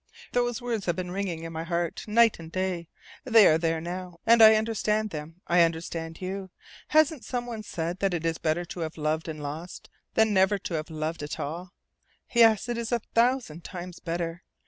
Those 0.31 0.63
words 0.63 0.87
have 0.87 0.95
been 0.95 1.11
ringing 1.11 1.43
in 1.43 1.53
my 1.53 1.63
heart 1.63 2.07
night 2.07 2.39
and 2.39 2.51
day. 2.51 2.87
They 3.23 3.45
are 3.45 3.59
there 3.59 3.79
now. 3.79 4.19
And 4.25 4.41
I 4.41 4.55
understand 4.55 5.11
them; 5.11 5.41
I 5.45 5.61
understand 5.61 6.19
you. 6.19 6.49
Hasn't 6.87 7.23
some 7.23 7.45
one 7.45 7.61
said 7.61 7.99
that 7.99 8.15
it 8.15 8.25
is 8.25 8.39
better 8.39 8.65
to 8.65 8.79
have 8.79 8.97
loved 8.97 9.27
and 9.27 9.43
lost 9.43 9.91
than 10.15 10.33
never 10.33 10.57
to 10.57 10.73
have 10.73 10.89
loved 10.89 11.21
at 11.21 11.39
all? 11.39 11.73
Yes, 12.33 12.67
it 12.67 12.79
is 12.79 12.91
a 12.91 13.01
thousand 13.13 13.63
times 13.63 13.99
better. 13.99 14.41